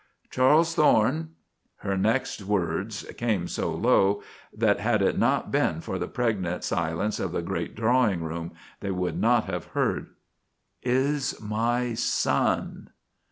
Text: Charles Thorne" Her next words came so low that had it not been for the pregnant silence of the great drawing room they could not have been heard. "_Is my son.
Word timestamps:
Charles 0.31 0.73
Thorne" 0.73 1.29
Her 1.83 1.95
next 1.95 2.41
words 2.43 3.05
came 3.19 3.47
so 3.47 3.69
low 3.69 4.23
that 4.51 4.79
had 4.79 5.03
it 5.03 5.15
not 5.15 5.51
been 5.51 5.79
for 5.79 5.99
the 5.99 6.07
pregnant 6.07 6.63
silence 6.63 7.19
of 7.19 7.31
the 7.33 7.43
great 7.43 7.75
drawing 7.75 8.23
room 8.23 8.53
they 8.79 8.89
could 8.89 9.19
not 9.21 9.43
have 9.45 9.71
been 9.75 9.83
heard. 9.83 10.07
"_Is 10.83 11.39
my 11.39 11.93
son. 11.93 12.89